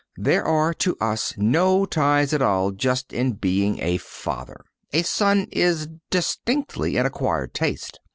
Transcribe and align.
There 0.17 0.43
are 0.43 0.73
to 0.81 0.97
us 0.99 1.35
no 1.37 1.85
ties 1.85 2.33
at 2.33 2.41
all 2.41 2.71
just 2.71 3.13
in 3.13 3.33
being 3.33 3.79
a 3.83 3.97
father. 3.99 4.61
A 4.93 5.03
son 5.03 5.47
is 5.51 5.89
distinctly 6.09 6.97
an 6.97 7.05
acquired 7.05 7.53
taste. 7.53 7.99